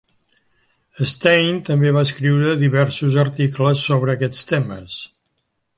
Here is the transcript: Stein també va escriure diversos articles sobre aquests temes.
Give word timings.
Stein 1.11 1.59
també 1.67 1.93
va 1.97 2.03
escriure 2.09 2.57
diversos 2.65 3.21
articles 3.27 3.87
sobre 3.91 4.17
aquests 4.19 4.53
temes. 4.55 5.03